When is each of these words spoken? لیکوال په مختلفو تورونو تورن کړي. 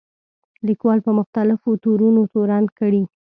لیکوال 0.67 0.99
په 1.05 1.11
مختلفو 1.19 1.69
تورونو 1.83 2.21
تورن 2.33 2.63
کړي. 2.79 3.03